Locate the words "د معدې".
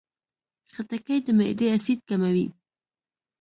1.25-1.67